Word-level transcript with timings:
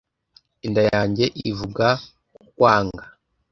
Inda 0.65 0.81
yanjye 0.91 1.25
ivuga 1.49 1.87
kukwanga 2.35 3.03